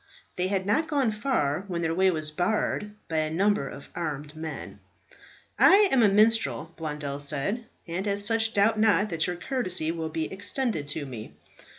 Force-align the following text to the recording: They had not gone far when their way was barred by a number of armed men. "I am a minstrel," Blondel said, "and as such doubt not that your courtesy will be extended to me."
They 0.35 0.47
had 0.47 0.65
not 0.65 0.87
gone 0.87 1.11
far 1.11 1.63
when 1.67 1.83
their 1.83 1.93
way 1.93 2.09
was 2.09 2.31
barred 2.31 2.93
by 3.07 3.17
a 3.17 3.29
number 3.29 3.67
of 3.69 3.89
armed 3.93 4.35
men. 4.35 4.79
"I 5.59 5.89
am 5.91 6.01
a 6.01 6.09
minstrel," 6.09 6.73
Blondel 6.75 7.19
said, 7.19 7.65
"and 7.87 8.07
as 8.07 8.25
such 8.25 8.55
doubt 8.55 8.79
not 8.79 9.11
that 9.11 9.27
your 9.27 9.35
courtesy 9.35 9.91
will 9.91 10.09
be 10.09 10.33
extended 10.33 10.87
to 10.87 11.05
me." 11.05 11.33